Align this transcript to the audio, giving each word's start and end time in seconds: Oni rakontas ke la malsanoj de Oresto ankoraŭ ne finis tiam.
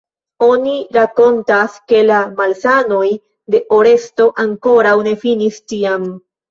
Oni 0.45 0.71
rakontas 0.97 1.75
ke 1.93 2.01
la 2.09 2.23
malsanoj 2.41 3.05
de 3.57 3.65
Oresto 3.81 4.31
ankoraŭ 4.49 5.01
ne 5.11 5.19
finis 5.25 5.67
tiam. 5.73 6.15